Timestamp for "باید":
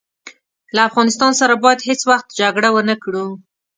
1.63-1.85